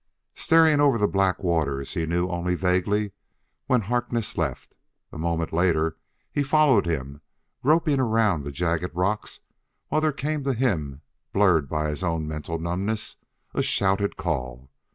[0.33, 3.11] Staring out over the black waters, he knew only vaguely
[3.67, 4.73] when Harkness left;
[5.13, 5.95] a moment later
[6.31, 7.21] he followed him
[7.61, 9.41] gropingly around the jagged rocks,
[9.89, 11.01] while there came to him,
[11.33, 13.17] blurred by his own mental numbness,
[13.53, 14.71] a shouted call....